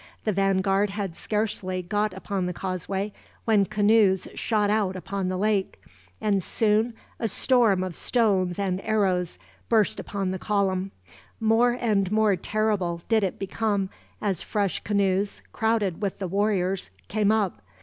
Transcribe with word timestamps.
The 0.23 0.33
vanguard 0.33 0.89
had 0.89 1.15
scarcely 1.15 1.83
got 1.83 2.11
upon 2.13 2.47
the 2.47 2.53
causeway 2.53 3.13
when 3.45 3.65
canoes 3.65 4.27
shot 4.33 4.71
out 4.71 4.95
upon 4.95 5.27
the 5.29 5.37
lake, 5.37 5.79
and 6.19 6.41
soon 6.43 6.95
a 7.19 7.27
storm 7.27 7.83
of 7.83 7.95
stones 7.95 8.57
and 8.57 8.81
arrows 8.81 9.37
burst 9.69 9.99
upon 9.99 10.31
the 10.31 10.39
column. 10.39 10.91
More 11.39 11.73
and 11.79 12.11
more 12.11 12.35
terrible 12.35 13.03
did 13.09 13.23
it 13.23 13.37
become, 13.37 13.91
as 14.23 14.41
fresh 14.41 14.79
canoes, 14.83 15.43
crowded 15.53 16.01
with 16.01 16.17
the 16.17 16.27
warriors, 16.27 16.89
came 17.07 17.31
up. 17.31 17.61